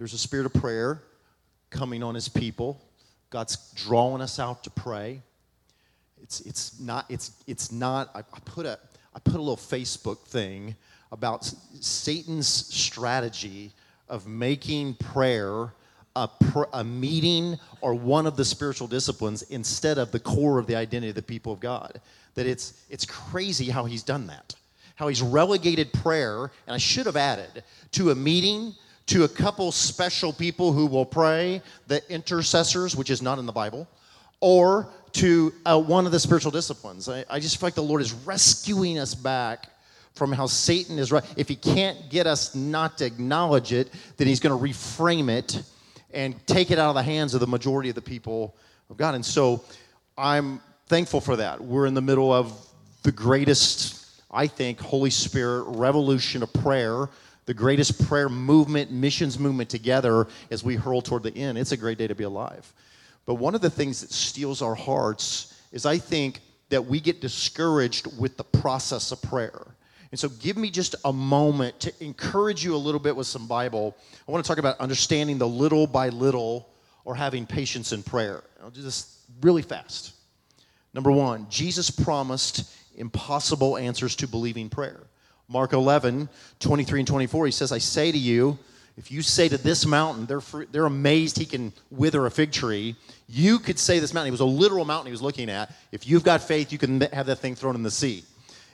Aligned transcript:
there's 0.00 0.14
a 0.14 0.18
spirit 0.18 0.46
of 0.46 0.54
prayer 0.54 1.02
coming 1.68 2.02
on 2.02 2.14
his 2.14 2.26
people. 2.26 2.80
God's 3.28 3.70
drawing 3.74 4.22
us 4.22 4.38
out 4.38 4.64
to 4.64 4.70
pray. 4.70 5.20
It's, 6.22 6.40
it's 6.40 6.80
not, 6.80 7.04
it's, 7.10 7.32
it's 7.46 7.70
not, 7.70 8.10
I, 8.14 8.20
I 8.20 8.40
put 8.46 8.64
a, 8.64 8.78
I 9.14 9.18
put 9.18 9.34
a 9.34 9.42
little 9.42 9.58
Facebook 9.58 10.20
thing 10.20 10.74
about 11.12 11.44
Satan's 11.80 12.48
strategy 12.48 13.72
of 14.08 14.26
making 14.26 14.94
prayer 14.94 15.74
a, 16.16 16.28
pr- 16.28 16.62
a 16.72 16.82
meeting 16.82 17.58
or 17.82 17.92
one 17.92 18.26
of 18.26 18.38
the 18.38 18.44
spiritual 18.46 18.86
disciplines 18.88 19.42
instead 19.42 19.98
of 19.98 20.12
the 20.12 20.20
core 20.20 20.58
of 20.58 20.66
the 20.66 20.76
identity 20.76 21.10
of 21.10 21.14
the 21.14 21.20
people 21.20 21.52
of 21.52 21.60
God. 21.60 22.00
That 22.36 22.46
it's, 22.46 22.86
it's 22.88 23.04
crazy 23.04 23.68
how 23.68 23.84
he's 23.84 24.02
done 24.02 24.28
that. 24.28 24.54
How 24.94 25.08
he's 25.08 25.20
relegated 25.20 25.92
prayer, 25.92 26.50
and 26.66 26.74
I 26.74 26.78
should 26.78 27.04
have 27.04 27.16
added, 27.16 27.64
to 27.92 28.12
a 28.12 28.14
meeting, 28.14 28.74
to 29.10 29.24
a 29.24 29.28
couple 29.28 29.72
special 29.72 30.32
people 30.32 30.72
who 30.72 30.86
will 30.86 31.04
pray, 31.04 31.60
the 31.88 32.00
intercessors, 32.12 32.94
which 32.94 33.10
is 33.10 33.20
not 33.20 33.40
in 33.40 33.46
the 33.46 33.52
Bible, 33.52 33.88
or 34.38 34.88
to 35.10 35.52
uh, 35.66 35.80
one 35.80 36.06
of 36.06 36.12
the 36.12 36.20
spiritual 36.20 36.52
disciplines. 36.52 37.08
I, 37.08 37.24
I 37.28 37.40
just 37.40 37.58
feel 37.58 37.66
like 37.66 37.74
the 37.74 37.82
Lord 37.82 38.02
is 38.02 38.12
rescuing 38.12 39.00
us 39.00 39.16
back 39.16 39.68
from 40.14 40.30
how 40.30 40.46
Satan 40.46 40.96
is 40.96 41.10
right. 41.10 41.24
If 41.36 41.48
he 41.48 41.56
can't 41.56 42.08
get 42.08 42.28
us 42.28 42.54
not 42.54 42.98
to 42.98 43.04
acknowledge 43.04 43.72
it, 43.72 43.90
then 44.16 44.28
he's 44.28 44.38
going 44.38 44.56
to 44.56 44.64
reframe 44.64 45.28
it 45.28 45.60
and 46.12 46.34
take 46.46 46.70
it 46.70 46.78
out 46.78 46.90
of 46.90 46.94
the 46.94 47.02
hands 47.02 47.34
of 47.34 47.40
the 47.40 47.48
majority 47.48 47.88
of 47.88 47.96
the 47.96 48.02
people 48.02 48.54
of 48.90 48.96
God. 48.96 49.16
And 49.16 49.26
so 49.26 49.64
I'm 50.16 50.60
thankful 50.86 51.20
for 51.20 51.34
that. 51.34 51.60
We're 51.60 51.86
in 51.86 51.94
the 51.94 52.00
middle 52.00 52.32
of 52.32 52.52
the 53.02 53.10
greatest, 53.10 54.22
I 54.30 54.46
think, 54.46 54.80
Holy 54.80 55.10
Spirit 55.10 55.64
revolution 55.64 56.44
of 56.44 56.52
prayer, 56.52 57.08
the 57.50 57.54
greatest 57.54 58.06
prayer 58.06 58.28
movement, 58.28 58.92
missions 58.92 59.36
movement 59.36 59.68
together 59.68 60.28
as 60.52 60.62
we 60.62 60.76
hurl 60.76 61.02
toward 61.02 61.24
the 61.24 61.36
end. 61.36 61.58
It's 61.58 61.72
a 61.72 61.76
great 61.76 61.98
day 61.98 62.06
to 62.06 62.14
be 62.14 62.22
alive. 62.22 62.72
But 63.26 63.34
one 63.34 63.56
of 63.56 63.60
the 63.60 63.68
things 63.68 64.02
that 64.02 64.12
steals 64.12 64.62
our 64.62 64.76
hearts 64.76 65.60
is 65.72 65.84
I 65.84 65.98
think 65.98 66.42
that 66.68 66.86
we 66.86 67.00
get 67.00 67.20
discouraged 67.20 68.16
with 68.20 68.36
the 68.36 68.44
process 68.44 69.10
of 69.10 69.20
prayer. 69.22 69.66
And 70.12 70.20
so, 70.20 70.28
give 70.28 70.56
me 70.56 70.70
just 70.70 70.94
a 71.04 71.12
moment 71.12 71.80
to 71.80 71.92
encourage 71.98 72.64
you 72.64 72.72
a 72.72 72.78
little 72.78 73.00
bit 73.00 73.16
with 73.16 73.26
some 73.26 73.48
Bible. 73.48 73.96
I 74.28 74.30
want 74.30 74.44
to 74.44 74.48
talk 74.48 74.58
about 74.58 74.78
understanding 74.78 75.36
the 75.36 75.48
little 75.48 75.88
by 75.88 76.10
little 76.10 76.68
or 77.04 77.16
having 77.16 77.46
patience 77.46 77.90
in 77.92 78.04
prayer. 78.04 78.44
I'll 78.62 78.70
do 78.70 78.80
this 78.80 79.24
really 79.40 79.62
fast. 79.62 80.12
Number 80.94 81.10
one, 81.10 81.48
Jesus 81.50 81.90
promised 81.90 82.72
impossible 82.94 83.76
answers 83.76 84.14
to 84.14 84.28
believing 84.28 84.68
prayer. 84.68 85.00
Mark 85.50 85.72
11, 85.72 86.28
23 86.60 87.00
and 87.00 87.08
24, 87.08 87.46
he 87.46 87.52
says, 87.52 87.72
I 87.72 87.78
say 87.78 88.12
to 88.12 88.18
you, 88.18 88.56
if 88.96 89.10
you 89.10 89.20
say 89.20 89.48
to 89.48 89.58
this 89.58 89.84
mountain, 89.84 90.26
they're, 90.26 90.66
they're 90.70 90.86
amazed 90.86 91.38
he 91.38 91.44
can 91.44 91.72
wither 91.90 92.24
a 92.26 92.30
fig 92.30 92.52
tree. 92.52 92.94
You 93.28 93.58
could 93.58 93.78
say 93.78 93.98
this 93.98 94.14
mountain, 94.14 94.28
it 94.28 94.30
was 94.30 94.40
a 94.40 94.44
literal 94.44 94.84
mountain 94.84 95.06
he 95.06 95.12
was 95.12 95.22
looking 95.22 95.50
at. 95.50 95.74
If 95.90 96.06
you've 96.06 96.22
got 96.22 96.40
faith, 96.40 96.70
you 96.70 96.78
can 96.78 97.00
have 97.00 97.26
that 97.26 97.40
thing 97.40 97.56
thrown 97.56 97.74
in 97.74 97.82
the 97.82 97.90
sea. 97.90 98.22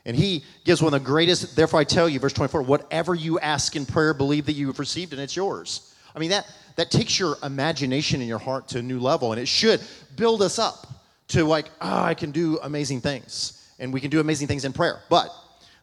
And 0.05 0.15
he 0.15 0.45
gives 0.65 0.83
one 0.83 0.93
of 0.93 1.01
the 1.01 1.07
greatest, 1.07 1.57
therefore 1.57 1.81
I 1.81 1.85
tell 1.85 2.11
you, 2.11 2.21
verse 2.21 2.35
24, 2.35 2.63
whatever 2.63 3.15
you 3.15 3.41
ask 3.41 3.75
in 3.75 3.87
prayer, 3.87 4.13
believe 4.13 4.45
that 4.47 4.53
you 4.53 4.67
have 4.67 4.79
received 4.79 5.15
and 5.15 5.23
it's 5.23 5.35
yours. 5.35 5.95
I 6.15 6.19
mean, 6.19 6.31
that, 6.31 6.47
that 6.77 6.91
takes 6.91 7.19
your 7.19 7.37
imagination 7.43 8.21
and 8.21 8.29
your 8.29 8.39
heart 8.39 8.69
to 8.69 8.81
a 8.81 8.83
new 8.83 9.01
level, 9.01 9.33
and 9.33 9.41
it 9.41 9.49
should 9.49 9.81
build 10.15 10.43
us 10.43 10.59
up 10.59 10.87
to 11.29 11.45
like, 11.45 11.71
oh, 11.81 12.03
I 12.03 12.15
can 12.15 12.33
do 12.33 12.59
amazing 12.63 13.01
things. 13.01 13.67
And 13.79 13.93
we 13.93 14.01
can 14.01 14.11
do 14.11 14.21
amazing 14.21 14.47
things 14.47 14.65
in 14.65 14.73
prayer. 14.73 15.01
But 15.09 15.31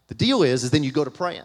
the 0.07 0.15
deal 0.15 0.43
is, 0.43 0.63
is 0.63 0.71
then 0.71 0.83
you 0.83 0.91
go 0.91 1.03
to 1.03 1.11
praying. 1.11 1.43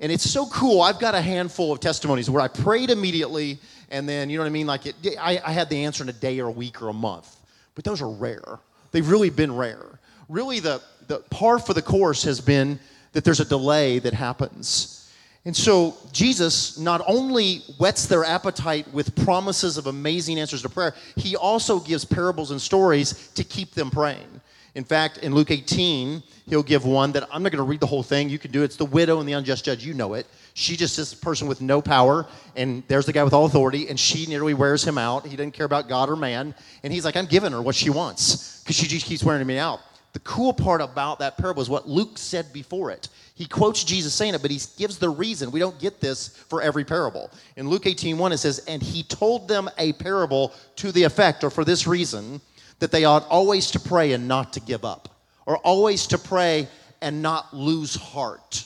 And 0.00 0.12
it's 0.12 0.28
so 0.28 0.46
cool. 0.46 0.80
I've 0.80 1.00
got 1.00 1.14
a 1.14 1.20
handful 1.20 1.72
of 1.72 1.80
testimonies 1.80 2.30
where 2.30 2.42
I 2.42 2.48
prayed 2.48 2.90
immediately, 2.90 3.58
and 3.90 4.08
then, 4.08 4.30
you 4.30 4.36
know 4.38 4.44
what 4.44 4.48
I 4.48 4.52
mean? 4.52 4.66
Like, 4.66 4.86
it, 4.86 4.94
I, 5.18 5.40
I 5.44 5.52
had 5.52 5.68
the 5.68 5.84
answer 5.84 6.04
in 6.04 6.08
a 6.08 6.12
day 6.12 6.38
or 6.40 6.48
a 6.48 6.52
week 6.52 6.80
or 6.80 6.88
a 6.88 6.92
month. 6.92 7.34
But 7.74 7.84
those 7.84 8.00
are 8.00 8.10
rare. 8.10 8.60
They've 8.92 9.08
really 9.08 9.30
been 9.30 9.54
rare. 9.54 9.98
Really, 10.28 10.60
the, 10.60 10.82
the 11.08 11.18
par 11.30 11.58
for 11.58 11.74
the 11.74 11.82
course 11.82 12.22
has 12.24 12.40
been 12.40 12.78
that 13.12 13.24
there's 13.24 13.40
a 13.40 13.44
delay 13.44 13.98
that 13.98 14.12
happens. 14.12 15.10
And 15.44 15.56
so 15.56 15.96
Jesus 16.12 16.78
not 16.78 17.00
only 17.06 17.58
whets 17.78 18.06
their 18.06 18.24
appetite 18.24 18.92
with 18.92 19.16
promises 19.24 19.78
of 19.78 19.86
amazing 19.86 20.38
answers 20.38 20.62
to 20.62 20.68
prayer, 20.68 20.94
he 21.16 21.36
also 21.36 21.80
gives 21.80 22.04
parables 22.04 22.50
and 22.50 22.60
stories 22.60 23.28
to 23.34 23.44
keep 23.44 23.72
them 23.72 23.90
praying. 23.90 24.37
In 24.78 24.84
fact, 24.84 25.18
in 25.18 25.34
Luke 25.34 25.50
18, 25.50 26.22
he'll 26.46 26.62
give 26.62 26.84
one 26.84 27.10
that 27.10 27.28
I'm 27.32 27.42
not 27.42 27.50
going 27.50 27.58
to 27.58 27.68
read 27.68 27.80
the 27.80 27.86
whole 27.86 28.04
thing. 28.04 28.28
You 28.28 28.38
can 28.38 28.52
do 28.52 28.62
it. 28.62 28.66
It's 28.66 28.76
the 28.76 28.84
widow 28.84 29.18
and 29.18 29.28
the 29.28 29.32
unjust 29.32 29.64
judge. 29.64 29.84
You 29.84 29.92
know 29.92 30.14
it. 30.14 30.24
She 30.54 30.76
just 30.76 31.00
is 31.00 31.12
a 31.12 31.16
person 31.16 31.48
with 31.48 31.60
no 31.60 31.82
power, 31.82 32.28
and 32.54 32.84
there's 32.86 33.04
the 33.04 33.12
guy 33.12 33.24
with 33.24 33.32
all 33.32 33.44
authority, 33.44 33.88
and 33.88 33.98
she 33.98 34.26
nearly 34.26 34.54
wears 34.54 34.84
him 34.84 34.96
out. 34.96 35.26
He 35.26 35.34
doesn't 35.34 35.50
care 35.50 35.66
about 35.66 35.88
God 35.88 36.08
or 36.08 36.14
man. 36.14 36.54
And 36.84 36.92
he's 36.92 37.04
like, 37.04 37.16
I'm 37.16 37.26
giving 37.26 37.50
her 37.50 37.60
what 37.60 37.74
she 37.74 37.90
wants 37.90 38.62
because 38.62 38.76
she 38.76 38.86
just 38.86 39.04
keeps 39.04 39.24
wearing 39.24 39.44
me 39.44 39.58
out. 39.58 39.80
The 40.12 40.20
cool 40.20 40.52
part 40.52 40.80
about 40.80 41.18
that 41.18 41.38
parable 41.38 41.60
is 41.60 41.68
what 41.68 41.88
Luke 41.88 42.16
said 42.16 42.52
before 42.52 42.92
it. 42.92 43.08
He 43.34 43.46
quotes 43.46 43.82
Jesus 43.82 44.14
saying 44.14 44.36
it, 44.36 44.42
but 44.42 44.52
he 44.52 44.60
gives 44.76 44.96
the 44.98 45.10
reason. 45.10 45.50
We 45.50 45.58
don't 45.58 45.78
get 45.80 46.00
this 46.00 46.28
for 46.48 46.62
every 46.62 46.84
parable. 46.84 47.32
In 47.56 47.68
Luke 47.68 47.88
18 47.88 48.16
1, 48.16 48.30
it 48.30 48.38
says, 48.38 48.60
And 48.68 48.80
he 48.80 49.02
told 49.02 49.48
them 49.48 49.68
a 49.76 49.92
parable 49.94 50.54
to 50.76 50.92
the 50.92 51.02
effect, 51.02 51.42
or 51.42 51.50
for 51.50 51.64
this 51.64 51.88
reason, 51.88 52.40
that 52.78 52.90
they 52.90 53.04
ought 53.04 53.26
always 53.28 53.70
to 53.72 53.80
pray 53.80 54.12
and 54.12 54.28
not 54.28 54.52
to 54.54 54.60
give 54.60 54.84
up, 54.84 55.20
or 55.46 55.58
always 55.58 56.06
to 56.08 56.18
pray 56.18 56.68
and 57.00 57.22
not 57.22 57.54
lose 57.54 57.94
heart. 57.94 58.64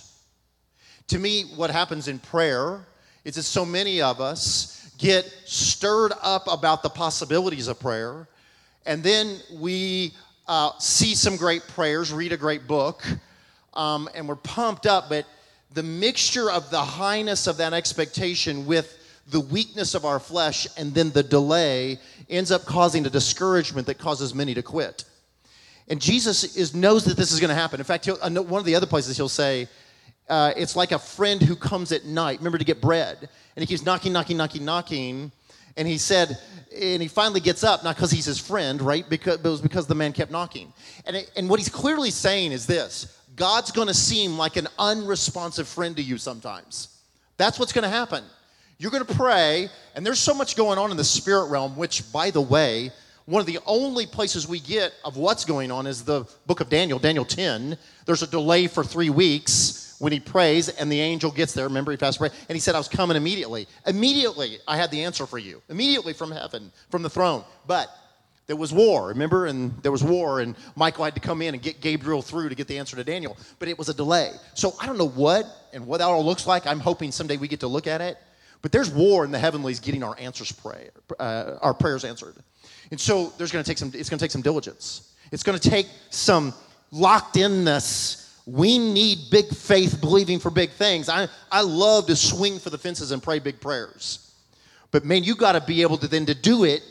To 1.09 1.19
me, 1.19 1.45
what 1.57 1.71
happens 1.71 2.09
in 2.09 2.19
prayer 2.19 2.87
is 3.25 3.35
that 3.35 3.43
so 3.43 3.65
many 3.65 4.01
of 4.01 4.21
us 4.21 4.93
get 4.99 5.25
stirred 5.45 6.13
up 6.23 6.47
about 6.51 6.83
the 6.83 6.89
possibilities 6.89 7.69
of 7.69 7.79
prayer, 7.79 8.29
and 8.87 9.03
then 9.03 9.39
we 9.55 10.13
uh, 10.49 10.71
see 10.79 11.15
some 11.15 11.37
great 11.37 11.67
prayers, 11.69 12.13
read 12.13 12.33
a 12.33 12.37
great 12.37 12.67
book, 12.67 13.05
um, 13.75 14.09
and 14.15 14.29
we're 14.29 14.37
pumped 14.37 14.87
up, 14.87 15.09
but 15.09 15.27
the 15.75 15.83
mixture 15.83 16.51
of 16.51 16.71
the 16.71 16.81
highness 16.81 17.47
of 17.47 17.57
that 17.57 17.73
expectation 17.73 18.67
with 18.67 18.99
the 19.29 19.41
weakness 19.41 19.95
of 19.95 20.05
our 20.05 20.19
flesh 20.19 20.67
and 20.77 20.95
then 20.95 21.11
the 21.11 21.23
delay 21.23 21.99
ends 22.29 22.51
up 22.51 22.65
causing 22.65 23.07
a 23.07 23.11
discouragement 23.11 23.87
that 23.87 23.99
causes 23.99 24.35
many 24.35 24.55
to 24.55 24.63
quit. 24.63 25.05
And 25.89 26.01
Jesus 26.01 26.57
is, 26.57 26.75
knows 26.75 27.05
that 27.05 27.17
this 27.17 27.33
is 27.33 27.41
going 27.41 27.49
to 27.49 27.55
happen. 27.55 27.81
In 27.81 27.85
fact, 27.85 28.07
one 28.07 28.37
of 28.37 28.65
the 28.65 28.75
other 28.75 28.87
places 28.87 29.17
he'll 29.17 29.29
say, 29.29 29.69
uh, 30.29 30.53
it's 30.57 30.77
like 30.77 30.93
a 30.93 30.99
friend 30.99 31.43
who 31.43 31.57
comes 31.57 31.93
at 31.93 32.05
night, 32.05 32.39
remember 32.39 32.59
to 32.59 32.65
get 32.65 32.81
bread, 32.81 33.19
and 33.21 33.63
he 33.63 33.67
keeps 33.67 33.85
knocking, 33.85 34.13
knocking, 34.13 34.37
knocking, 34.37 34.65
knocking. 34.65 35.33
And 35.77 35.89
he 35.89 35.99
said, 35.99 36.39
and 36.75 37.03
he 37.03 37.09
finally 37.09 37.41
gets 37.41 37.65
up, 37.65 37.83
not 37.85 37.97
because 37.97 38.11
he's 38.11 38.25
his 38.25 38.39
friend, 38.39 38.81
right? 38.81 39.09
Because 39.09 39.37
it 39.37 39.45
was 39.45 39.61
because 39.61 39.87
the 39.87 39.95
man 39.95 40.13
kept 40.13 40.31
knocking. 40.31 40.73
And, 41.07 41.17
it, 41.17 41.31
and 41.37 41.49
what 41.49 41.59
he's 41.59 41.69
clearly 41.69 42.11
saying 42.11 42.53
is 42.53 42.67
this 42.67 43.19
God's 43.37 43.71
going 43.73 43.89
to 43.89 43.95
seem 43.95 44.39
like 44.39 44.57
an 44.57 44.69
unresponsive 44.79 45.67
friend 45.67 45.97
to 45.97 46.03
you 46.03 46.19
sometimes. 46.19 47.01
That's 47.37 47.59
what's 47.59 47.73
going 47.73 47.85
to 47.85 47.89
happen. 47.89 48.25
You're 48.79 48.91
going 48.91 49.05
to 49.05 49.15
pray, 49.15 49.69
and 49.95 50.05
there's 50.05 50.19
so 50.19 50.35
much 50.35 50.57
going 50.57 50.79
on 50.79 50.91
in 50.91 50.97
the 50.97 51.05
spirit 51.05 51.47
realm, 51.47 51.77
which, 51.77 52.11
by 52.13 52.31
the 52.31 52.41
way, 52.41 52.91
one 53.27 53.41
of 53.41 53.47
the 53.47 53.61
only 53.67 54.07
places 54.07 54.49
we 54.49 54.59
get 54.59 54.93
of 55.05 55.17
what's 55.17 55.45
going 55.45 55.71
on 55.71 55.87
is 55.87 56.05
the 56.05 56.25
book 56.47 56.61
of 56.61 56.69
Daniel, 56.69 56.99
Daniel 56.99 57.25
10. 57.25 57.79
There's 58.05 58.23
a 58.23 58.27
delay 58.27 58.67
for 58.67 58.83
three 58.83 59.11
weeks 59.11 59.97
when 60.01 60.13
he 60.13 60.19
prays, 60.19 60.69
and 60.69 60.91
the 60.91 61.01
angel 61.01 61.31
gets 61.31 61.55
there. 61.55 61.65
Remember, 61.65 61.93
he 61.93 61.97
fast 61.97 62.19
pray, 62.19 62.31
and 62.49 62.57
he 62.57 62.61
said, 62.61 62.75
I 62.75 62.79
was 62.79 62.89
coming 62.89 63.17
immediately. 63.17 63.69
Immediately, 63.87 64.59
I 64.67 64.77
had 64.77 64.91
the 64.91 65.05
answer 65.05 65.27
for 65.27 65.39
you. 65.39 65.63
Immediately 65.69 66.15
from 66.15 66.33
heaven, 66.33 66.73
from 66.91 67.03
the 67.03 67.11
throne. 67.11 67.45
But 67.69 67.89
there 68.49 68.57
was 68.57 68.73
war, 68.73 69.09
remember? 69.09 69.47
And 69.47 69.73
there 69.83 69.93
was 69.93 70.03
war, 70.03 70.41
and 70.41 70.57
Michael 70.75 71.05
had 71.05 71.15
to 71.15 71.21
come 71.21 71.41
in 71.43 71.55
and 71.55 71.63
get 71.63 71.81
Gabriel 71.81 72.23
through 72.23 72.49
to 72.49 72.57
get 72.57 72.67
the 72.67 72.79
answer 72.79 72.97
to 72.97 73.05
Daniel. 73.05 73.37
But 73.61 73.69
it 73.69 73.79
was 73.79 73.89
a 73.89 73.95
delay. 73.95 74.33
So 74.55 74.75
I 74.81 74.87
don't 74.87 74.99
know 74.99 75.09
what 75.09 75.47
and 75.73 75.87
what 75.87 75.99
that 75.99 76.07
all 76.07 76.25
looks 76.25 76.47
like. 76.47 76.67
I'm 76.67 76.81
hoping 76.81 77.13
someday 77.13 77.37
we 77.37 77.47
get 77.47 77.61
to 77.61 77.69
look 77.69 77.87
at 77.87 78.01
it. 78.01 78.19
But 78.63 78.71
there's 78.71 78.91
war 78.91 79.25
in 79.25 79.33
the 79.33 79.39
heavenlies 79.39 79.81
getting 79.81 80.05
our 80.05 80.17
answers 80.19 80.53
pray, 80.53 80.89
uh, 81.19 81.59
our 81.61 81.75
prayers 81.75 82.05
answered. 82.05 82.37
And 82.93 83.01
so 83.01 83.33
there's 83.37 83.51
going 83.51 83.65
to 83.65 83.69
take 83.69 83.79
some 83.79 83.91
it's 83.95 84.09
going 84.09 84.19
to 84.19 84.25
take 84.25 84.31
some 84.31 84.43
diligence. 84.43 85.13
It's 85.33 85.43
going 85.43 85.59
to 85.59 85.71
take 85.71 85.89
some 86.11 86.55
locked 86.91 87.37
inness. 87.37 88.41
We 88.47 88.79
need 88.79 89.19
big 89.31 89.49
faith 89.49 90.01
believing 90.01 90.39
for 90.39 90.51
big 90.51 90.71
things. 90.71 91.09
I, 91.09 91.29
I 91.51 91.63
love 91.63 92.07
to 92.07 92.17
swing 92.17 92.59
for 92.59 92.71
the 92.71 92.79
fences 92.79 93.13
and 93.13 93.23
pray 93.23 93.39
big 93.39 93.61
prayers. 93.61 94.35
But 94.91 95.05
man, 95.05 95.25
you 95.25 95.35
got 95.35 95.53
to 95.53 95.61
be 95.61 95.83
able 95.83 95.97
to 95.99 96.09
then 96.09 96.27
to 96.27 96.35
do 96.35 96.65
it 96.65 96.83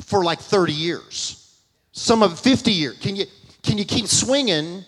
for 0.00 0.24
like 0.24 0.40
30 0.40 0.72
years. 0.72 1.58
Some 1.92 2.22
of 2.22 2.38
50 2.38 2.70
years. 2.70 2.98
Can 2.98 3.16
you 3.16 3.24
can 3.62 3.78
you 3.78 3.84
keep 3.84 4.06
swinging 4.06 4.84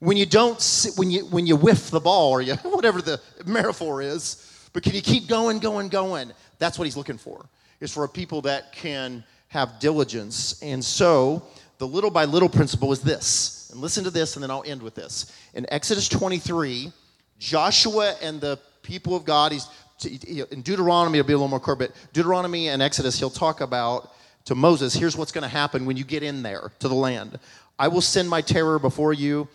when 0.00 0.16
you 0.16 0.26
don't 0.26 0.86
when 0.96 1.10
you 1.10 1.24
when 1.26 1.46
you 1.46 1.56
whiff 1.56 1.90
the 1.90 2.00
ball 2.00 2.30
or 2.30 2.42
you 2.42 2.54
whatever 2.64 3.00
the 3.00 3.20
metaphor 3.46 4.02
is? 4.02 4.47
But 4.72 4.82
can 4.82 4.94
you 4.94 5.02
keep 5.02 5.28
going, 5.28 5.58
going, 5.58 5.88
going? 5.88 6.32
That's 6.58 6.78
what 6.78 6.84
he's 6.84 6.96
looking 6.96 7.18
for, 7.18 7.44
is 7.80 7.92
for 7.92 8.04
a 8.04 8.08
people 8.08 8.42
that 8.42 8.72
can 8.72 9.24
have 9.48 9.78
diligence. 9.80 10.62
And 10.62 10.84
so 10.84 11.42
the 11.78 11.86
little 11.86 12.10
by 12.10 12.24
little 12.24 12.48
principle 12.48 12.92
is 12.92 13.00
this. 13.00 13.70
And 13.72 13.80
listen 13.80 14.04
to 14.04 14.10
this, 14.10 14.36
and 14.36 14.42
then 14.42 14.50
I'll 14.50 14.64
end 14.66 14.82
with 14.82 14.94
this. 14.94 15.32
In 15.54 15.66
Exodus 15.70 16.08
23, 16.08 16.92
Joshua 17.38 18.14
and 18.22 18.40
the 18.40 18.58
people 18.82 19.14
of 19.14 19.24
God, 19.24 19.52
he's 19.52 19.68
in 20.04 20.62
Deuteronomy, 20.62 21.18
it'll 21.18 21.26
be 21.26 21.32
a 21.32 21.36
little 21.36 21.48
more 21.48 21.60
clear, 21.60 21.76
but 21.76 21.92
Deuteronomy 22.12 22.68
and 22.68 22.80
Exodus, 22.80 23.18
he'll 23.18 23.30
talk 23.30 23.60
about 23.60 24.12
to 24.44 24.54
Moses, 24.54 24.94
here's 24.94 25.16
what's 25.16 25.32
going 25.32 25.42
to 25.42 25.48
happen 25.48 25.84
when 25.84 25.96
you 25.96 26.04
get 26.04 26.22
in 26.22 26.42
there 26.42 26.72
to 26.78 26.88
the 26.88 26.94
land. 26.94 27.38
I 27.78 27.88
will 27.88 28.00
send 28.00 28.30
my 28.30 28.40
terror 28.40 28.78
before 28.78 29.12
you 29.12 29.48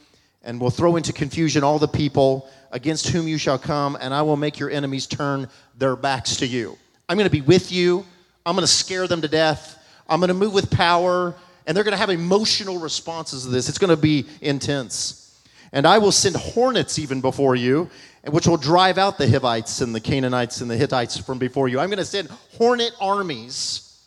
and 0.43 0.59
will 0.59 0.69
throw 0.69 0.95
into 0.95 1.13
confusion 1.13 1.63
all 1.63 1.79
the 1.79 1.87
people 1.87 2.49
against 2.71 3.09
whom 3.09 3.27
you 3.27 3.37
shall 3.37 3.57
come, 3.57 3.97
and 4.01 4.13
I 4.13 4.21
will 4.23 4.35
make 4.35 4.59
your 4.59 4.69
enemies 4.69 5.07
turn 5.07 5.47
their 5.77 5.95
backs 5.95 6.35
to 6.37 6.47
you. 6.47 6.77
I'm 7.07 7.17
going 7.17 7.29
to 7.29 7.31
be 7.31 7.41
with 7.41 7.71
you. 7.71 8.05
I'm 8.45 8.55
going 8.55 8.65
to 8.65 8.71
scare 8.71 9.07
them 9.07 9.21
to 9.21 9.27
death. 9.27 9.79
I'm 10.07 10.19
going 10.19 10.29
to 10.29 10.33
move 10.33 10.53
with 10.53 10.69
power, 10.69 11.35
and 11.65 11.75
they're 11.75 11.83
going 11.83 11.93
to 11.93 11.97
have 11.97 12.09
emotional 12.09 12.79
responses 12.79 13.43
to 13.43 13.49
this. 13.49 13.69
It's 13.69 13.77
going 13.77 13.89
to 13.89 13.97
be 13.97 14.25
intense. 14.41 15.41
And 15.71 15.87
I 15.87 15.97
will 15.97 16.11
send 16.11 16.35
hornets 16.35 16.99
even 16.99 17.21
before 17.21 17.55
you, 17.55 17.89
which 18.27 18.47
will 18.47 18.57
drive 18.57 18.97
out 18.97 19.17
the 19.17 19.29
Hivites 19.29 19.81
and 19.81 19.93
the 19.93 19.99
Canaanites 19.99 20.61
and 20.61 20.69
the 20.69 20.77
Hittites 20.77 21.17
from 21.17 21.39
before 21.39 21.67
you. 21.67 21.79
I'm 21.79 21.89
going 21.89 21.97
to 21.97 22.05
send 22.05 22.29
hornet 22.57 22.91
armies 22.99 23.99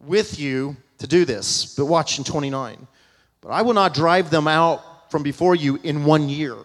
with 0.00 0.38
you 0.38 0.76
to 0.98 1.06
do 1.06 1.24
this. 1.24 1.74
But 1.76 1.86
watch 1.86 2.18
in 2.18 2.24
29. 2.24 2.86
But 3.40 3.50
I 3.50 3.62
will 3.62 3.74
not 3.74 3.94
drive 3.94 4.30
them 4.30 4.48
out 4.48 4.82
from 5.14 5.22
before 5.22 5.54
you 5.54 5.78
in 5.84 6.04
one 6.04 6.28
year, 6.28 6.56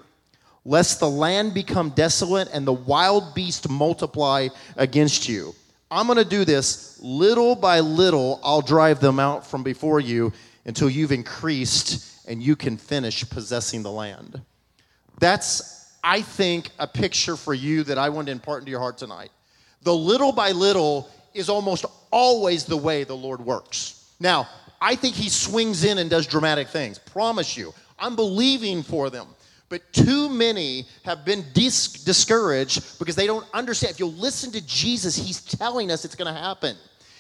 lest 0.66 1.00
the 1.00 1.08
land 1.08 1.54
become 1.54 1.92
desolate 1.92 2.50
and 2.52 2.66
the 2.66 2.74
wild 2.74 3.36
beast 3.36 3.70
multiply 3.70 4.48
against 4.76 5.30
you. 5.30 5.54
I'm 5.92 6.08
going 6.08 6.18
to 6.18 6.26
do 6.26 6.44
this 6.46 7.00
little 7.00 7.56
by 7.56 7.80
little. 7.82 8.40
I'll 8.44 8.64
drive 8.64 9.02
them 9.02 9.20
out 9.20 9.46
from 9.46 9.62
before 9.62 10.00
you 10.00 10.34
until 10.66 10.90
you've 10.90 11.12
increased 11.12 12.28
and 12.28 12.42
you 12.42 12.56
can 12.56 12.76
finish 12.76 13.30
possessing 13.30 13.84
the 13.84 13.92
land. 13.92 14.42
That's, 15.20 15.96
I 16.04 16.24
think, 16.24 16.72
a 16.80 16.88
picture 16.88 17.36
for 17.36 17.54
you 17.54 17.84
that 17.84 18.00
I 18.00 18.10
want 18.10 18.26
to 18.30 18.32
impart 18.32 18.62
into 18.62 18.72
your 18.72 18.80
heart 18.80 18.98
tonight. 18.98 19.30
The 19.84 19.94
little 19.94 20.32
by 20.32 20.54
little 20.54 21.08
is 21.36 21.50
almost 21.50 21.86
always 22.10 22.66
the 22.66 22.78
way 22.78 23.04
the 23.04 23.14
Lord 23.14 23.42
works. 23.42 24.12
Now, 24.20 24.50
I 24.82 24.96
think 24.96 25.14
He 25.14 25.30
swings 25.30 25.84
in 25.84 26.00
and 26.00 26.10
does 26.10 26.26
dramatic 26.26 26.70
things. 26.70 26.98
Promise 26.98 27.56
you. 27.56 27.76
I'm 28.02 28.16
believing 28.16 28.84
for 28.84 29.10
them. 29.10 29.28
But 29.70 29.94
too 29.94 30.30
many 30.30 30.88
have 31.06 31.24
been 31.26 31.46
dis- 31.54 32.04
discouraged 32.04 32.98
because 32.98 33.16
they 33.16 33.28
don't 33.28 33.46
understand. 33.54 33.94
If 33.94 34.00
you'll 34.00 34.14
listen 34.14 34.52
to 34.54 34.66
Jesus, 34.66 35.16
He's 35.16 35.42
telling 35.42 35.92
us 35.92 36.06
it's 36.06 36.16
going 36.16 36.34
to 36.34 36.40
happen. 36.40 36.76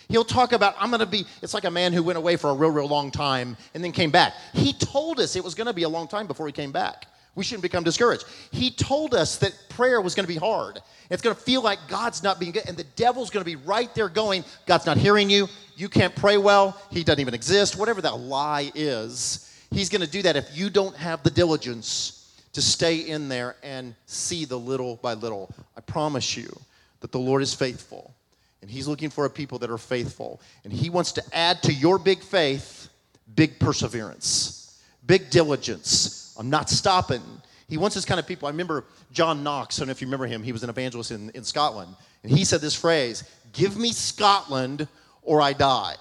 He'll 0.09 0.23
talk 0.23 0.53
about, 0.53 0.73
I'm 0.79 0.89
going 0.89 1.01
to 1.01 1.05
be, 1.05 1.25
it's 1.43 1.53
like 1.53 1.65
a 1.65 1.71
man 1.71 1.93
who 1.93 2.01
went 2.01 2.17
away 2.17 2.35
for 2.35 2.49
a 2.49 2.53
real, 2.53 2.71
real 2.71 2.87
long 2.87 3.11
time 3.11 3.55
and 3.75 3.83
then 3.83 3.91
came 3.91 4.09
back. 4.09 4.33
He 4.53 4.73
told 4.73 5.19
us 5.19 5.35
it 5.35 5.43
was 5.43 5.53
going 5.53 5.67
to 5.67 5.73
be 5.73 5.83
a 5.83 5.89
long 5.89 6.07
time 6.07 6.25
before 6.25 6.47
he 6.47 6.51
came 6.51 6.71
back. 6.71 7.05
We 7.35 7.43
shouldn't 7.43 7.61
become 7.61 7.83
discouraged. 7.83 8.25
He 8.51 8.71
told 8.71 9.13
us 9.13 9.37
that 9.37 9.53
prayer 9.69 10.01
was 10.01 10.15
going 10.15 10.25
to 10.25 10.33
be 10.33 10.39
hard. 10.39 10.81
It's 11.11 11.21
going 11.21 11.35
to 11.35 11.41
feel 11.41 11.61
like 11.61 11.77
God's 11.87 12.23
not 12.23 12.39
being 12.39 12.51
good, 12.51 12.67
and 12.67 12.75
the 12.75 12.83
devil's 12.95 13.29
going 13.29 13.45
to 13.45 13.45
be 13.45 13.55
right 13.55 13.93
there 13.93 14.09
going, 14.09 14.43
God's 14.65 14.87
not 14.87 14.97
hearing 14.97 15.29
you. 15.29 15.47
You 15.77 15.89
can't 15.89 16.15
pray 16.15 16.37
well. 16.37 16.75
He 16.91 17.03
doesn't 17.03 17.21
even 17.21 17.35
exist. 17.35 17.77
Whatever 17.77 18.01
that 18.01 18.17
lie 18.17 18.71
is, 18.73 19.48
he's 19.71 19.89
going 19.89 20.01
to 20.01 20.09
do 20.09 20.21
that 20.23 20.35
if 20.35 20.55
you 20.55 20.69
don't 20.69 20.95
have 20.95 21.23
the 21.23 21.29
diligence 21.29 22.41
to 22.53 22.61
stay 22.61 22.97
in 22.97 23.29
there 23.29 23.55
and 23.63 23.95
see 24.05 24.45
the 24.45 24.57
little 24.57 24.95
by 24.97 25.13
little. 25.13 25.53
I 25.77 25.81
promise 25.81 26.35
you 26.35 26.49
that 27.01 27.11
the 27.11 27.19
Lord 27.19 27.41
is 27.41 27.53
faithful 27.53 28.13
and 28.61 28.69
He's 28.69 28.87
looking 28.87 29.09
for 29.09 29.25
a 29.25 29.29
people 29.29 29.59
that 29.59 29.69
are 29.69 29.77
faithful. 29.77 30.41
And 30.63 30.73
He 30.73 30.89
wants 30.89 31.11
to 31.13 31.23
add 31.33 31.61
to 31.63 31.73
your 31.73 31.99
big 31.99 32.21
faith 32.21 32.89
big 33.35 33.59
perseverance, 33.59 34.81
big 35.05 35.29
diligence. 35.29 36.35
I'm 36.37 36.49
not 36.49 36.69
stopping. 36.69 37.21
He 37.67 37.77
wants 37.77 37.95
this 37.95 38.05
kind 38.05 38.19
of 38.19 38.27
people. 38.27 38.47
I 38.47 38.51
remember 38.51 38.85
John 39.11 39.43
Knox, 39.43 39.77
I 39.77 39.81
don't 39.81 39.87
know 39.87 39.91
if 39.91 40.01
you 40.01 40.07
remember 40.07 40.25
him, 40.25 40.41
he 40.41 40.51
was 40.51 40.63
an 40.63 40.69
evangelist 40.69 41.11
in, 41.11 41.29
in 41.31 41.43
Scotland. 41.43 41.95
And 42.23 42.31
he 42.31 42.43
said 42.43 42.61
this 42.61 42.75
phrase 42.75 43.23
Give 43.53 43.77
me 43.77 43.91
Scotland 43.91 44.87
or 45.21 45.41
I 45.41 45.53
die. 45.53 45.95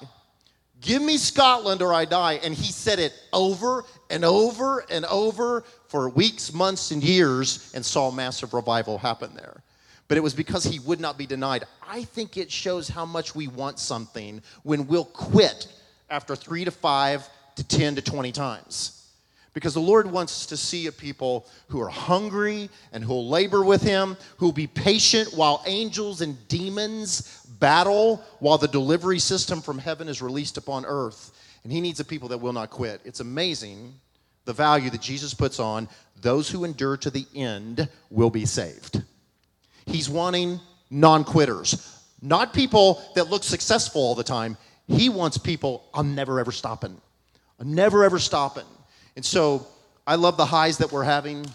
Give 0.80 1.02
me 1.02 1.16
Scotland 1.16 1.82
or 1.82 1.92
I 1.92 2.04
die. 2.04 2.34
And 2.34 2.54
he 2.54 2.72
said 2.72 2.98
it 2.98 3.12
over 3.32 3.84
and 4.10 4.24
over 4.24 4.84
and 4.90 5.04
over 5.06 5.64
for 5.88 6.08
weeks, 6.08 6.52
months, 6.52 6.90
and 6.90 7.02
years 7.02 7.72
and 7.74 7.84
saw 7.84 8.10
massive 8.10 8.54
revival 8.54 8.98
happen 8.98 9.34
there 9.34 9.62
but 10.08 10.16
it 10.16 10.22
was 10.22 10.34
because 10.34 10.64
he 10.64 10.78
would 10.80 11.00
not 11.00 11.18
be 11.18 11.26
denied. 11.26 11.64
I 11.86 12.02
think 12.04 12.36
it 12.36 12.50
shows 12.50 12.88
how 12.88 13.04
much 13.04 13.34
we 13.34 13.46
want 13.46 13.78
something 13.78 14.42
when 14.62 14.86
we'll 14.86 15.04
quit 15.04 15.68
after 16.10 16.34
three 16.34 16.64
to 16.64 16.70
five 16.70 17.28
to 17.56 17.64
10 17.64 17.96
to 17.96 18.02
20 18.02 18.32
times. 18.32 18.97
Because 19.58 19.74
the 19.74 19.80
Lord 19.80 20.08
wants 20.08 20.46
to 20.46 20.56
see 20.56 20.86
a 20.86 20.92
people 20.92 21.44
who 21.66 21.80
are 21.80 21.88
hungry 21.88 22.70
and 22.92 23.02
who'll 23.02 23.28
labor 23.28 23.64
with 23.64 23.82
Him, 23.82 24.16
who'll 24.36 24.52
be 24.52 24.68
patient 24.68 25.34
while 25.34 25.64
angels 25.66 26.20
and 26.20 26.46
demons 26.46 27.44
battle, 27.58 28.22
while 28.38 28.56
the 28.56 28.68
delivery 28.68 29.18
system 29.18 29.60
from 29.60 29.76
heaven 29.76 30.06
is 30.08 30.22
released 30.22 30.58
upon 30.58 30.86
earth. 30.86 31.32
And 31.64 31.72
He 31.72 31.80
needs 31.80 31.98
a 31.98 32.04
people 32.04 32.28
that 32.28 32.38
will 32.38 32.52
not 32.52 32.70
quit. 32.70 33.00
It's 33.04 33.18
amazing 33.18 33.94
the 34.44 34.52
value 34.52 34.90
that 34.90 35.00
Jesus 35.00 35.34
puts 35.34 35.58
on 35.58 35.88
those 36.20 36.48
who 36.48 36.62
endure 36.62 36.96
to 36.96 37.10
the 37.10 37.26
end 37.34 37.88
will 38.10 38.30
be 38.30 38.46
saved. 38.46 39.02
He's 39.86 40.08
wanting 40.08 40.60
non 40.88 41.24
quitters, 41.24 42.00
not 42.22 42.54
people 42.54 43.02
that 43.16 43.28
look 43.28 43.42
successful 43.42 44.02
all 44.02 44.14
the 44.14 44.22
time. 44.22 44.56
He 44.86 45.08
wants 45.08 45.36
people, 45.36 45.84
I'm 45.92 46.14
never 46.14 46.38
ever 46.38 46.52
stopping. 46.52 46.96
I'm 47.58 47.74
never 47.74 48.04
ever 48.04 48.20
stopping. 48.20 48.62
And 49.16 49.24
so 49.24 49.66
I 50.06 50.14
love 50.14 50.36
the 50.36 50.46
highs 50.46 50.78
that 50.78 50.92
we're 50.92 51.04
having. 51.04 51.46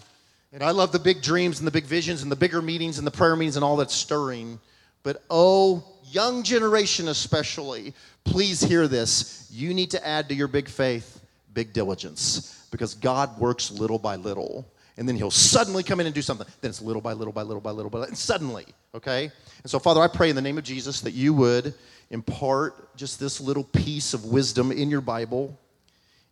And 0.52 0.62
I 0.62 0.70
love 0.70 0.92
the 0.92 0.98
big 0.98 1.22
dreams 1.22 1.58
and 1.58 1.66
the 1.66 1.72
big 1.72 1.84
visions 1.84 2.22
and 2.22 2.30
the 2.30 2.36
bigger 2.36 2.62
meetings 2.62 2.98
and 2.98 3.06
the 3.06 3.10
prayer 3.10 3.34
meetings 3.34 3.56
and 3.56 3.64
all 3.64 3.76
that's 3.76 3.94
stirring. 3.94 4.60
But 5.02 5.22
oh, 5.28 5.84
young 6.10 6.42
generation 6.42 7.08
especially, 7.08 7.92
please 8.24 8.60
hear 8.60 8.86
this. 8.86 9.48
You 9.50 9.74
need 9.74 9.90
to 9.90 10.06
add 10.06 10.28
to 10.28 10.34
your 10.34 10.48
big 10.48 10.68
faith 10.68 11.20
big 11.52 11.72
diligence 11.72 12.66
because 12.70 12.94
God 12.94 13.38
works 13.38 13.70
little 13.70 13.98
by 13.98 14.16
little 14.16 14.66
and 14.96 15.08
then 15.08 15.16
he'll 15.16 15.30
suddenly 15.30 15.82
come 15.82 16.00
in 16.00 16.06
and 16.06 16.14
do 16.14 16.22
something. 16.22 16.46
Then 16.60 16.68
it's 16.68 16.80
little 16.80 17.02
by 17.02 17.12
little 17.12 17.32
by 17.32 17.42
little 17.42 17.60
by 17.60 17.70
little 17.70 17.90
by 17.90 17.98
little, 17.98 18.10
and 18.10 18.18
suddenly, 18.18 18.66
okay? 18.94 19.24
And 19.62 19.70
so, 19.70 19.78
Father, 19.78 20.00
I 20.00 20.08
pray 20.08 20.30
in 20.30 20.36
the 20.36 20.42
name 20.42 20.56
of 20.56 20.64
Jesus 20.64 21.00
that 21.00 21.14
you 21.14 21.34
would 21.34 21.74
impart 22.10 22.96
just 22.96 23.18
this 23.18 23.40
little 23.40 23.64
piece 23.64 24.14
of 24.14 24.26
wisdom 24.26 24.70
in 24.70 24.90
your 24.90 25.00
Bible 25.00 25.58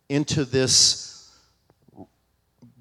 into 0.07 0.45
this 0.45 1.12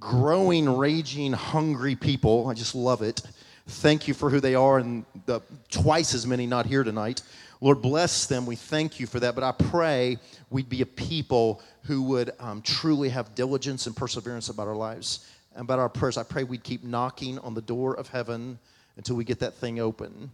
growing, 0.01 0.77
raging, 0.77 1.33
hungry 1.33 1.95
people. 1.95 2.49
I 2.49 2.55
just 2.55 2.75
love 2.75 3.03
it. 3.03 3.23
Thank 3.67 4.09
you 4.09 4.15
for 4.15 4.29
who 4.29 4.41
they 4.41 4.55
are, 4.55 4.79
and 4.79 5.05
the 5.27 5.41
twice 5.71 6.15
as 6.15 6.27
many 6.27 6.47
not 6.47 6.67
here 6.67 6.83
tonight. 6.83 7.23
Lord, 7.61 7.81
bless 7.81 8.27
them. 8.27 8.45
We 8.45 8.57
thank 8.57 8.99
you 8.99 9.07
for 9.07 9.21
that. 9.21 9.37
But 9.37 9.45
I 9.45 9.53
pray 9.53 10.19
we'd 10.51 10.69
be 10.69 10.83
a 10.83 10.87
people 10.87 11.63
who 11.85 12.03
would 12.03 12.33
um, 12.41 12.61
truly 12.63 13.09
have 13.11 13.37
diligence 13.37 13.87
and 13.87 13.95
perseverance 13.95 14.49
about 14.49 14.67
our 14.67 14.75
lives 14.75 15.31
and 15.55 15.63
about 15.63 15.79
our 15.79 15.89
prayers. 15.89 16.17
I 16.17 16.25
pray 16.25 16.43
we'd 16.43 16.65
keep 16.65 16.83
knocking 16.83 17.39
on 17.39 17.55
the 17.55 17.63
door 17.63 17.97
of 17.97 18.09
heaven 18.09 18.59
until 18.97 19.15
we 19.15 19.25
get 19.25 19.39
that 19.41 19.55
thing 19.55 19.79
open. 19.79 20.31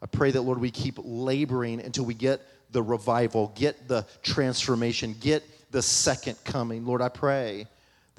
I 0.00 0.06
pray 0.06 0.30
that, 0.30 0.42
Lord, 0.42 0.60
we 0.60 0.70
keep 0.70 0.94
laboring 0.98 1.80
until 1.80 2.04
we 2.04 2.14
get 2.14 2.40
the 2.70 2.82
revival, 2.82 3.52
get 3.56 3.88
the 3.88 4.06
transformation, 4.22 5.16
get 5.20 5.42
the 5.72 5.82
second 5.82 6.36
coming. 6.44 6.86
Lord, 6.86 7.02
I 7.02 7.08
pray 7.08 7.66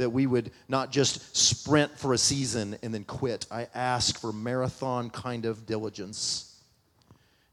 that 0.02 0.10
we 0.10 0.26
would 0.26 0.52
not 0.68 0.92
just 0.92 1.36
sprint 1.38 1.98
for 1.98 2.14
a 2.14 2.18
season 2.18 2.76
and 2.82 2.94
then 2.94 3.04
quit. 3.04 3.46
I 3.52 3.68
ask 3.76 4.20
for 4.20 4.34
marathon 4.34 5.10
kind 5.12 5.46
of 5.46 5.66
diligence. 5.66 6.60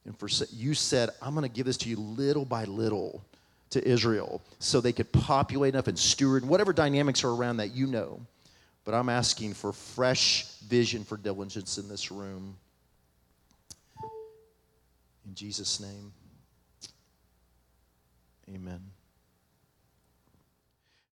And 0.07 0.19
for 0.19 0.29
you 0.51 0.73
said, 0.73 1.11
I'm 1.21 1.35
going 1.35 1.49
to 1.49 1.55
give 1.55 1.67
this 1.67 1.77
to 1.79 1.91
you 1.91 1.97
little 1.97 2.47
by 2.47 2.65
little 2.65 3.23
to 3.71 3.87
Israel 3.87 4.43
so 4.59 4.81
they 4.81 4.95
could 4.95 5.13
populate 5.13 5.75
enough 5.75 5.89
and 5.89 5.99
steward 5.99 6.45
whatever 6.45 6.73
dynamics 6.73 7.23
are 7.23 7.31
around 7.31 7.59
that 7.59 7.75
you 7.75 7.87
know. 7.87 8.21
But 8.85 8.95
I'm 8.95 9.11
asking 9.11 9.53
for 9.53 9.75
fresh 9.75 10.47
vision 10.61 11.05
for 11.05 11.19
diligence 11.19 11.77
in 11.77 11.87
this 11.87 12.11
room. 12.11 12.57
In 15.27 15.35
Jesus' 15.35 15.79
name, 15.81 16.11
amen. 18.49 18.81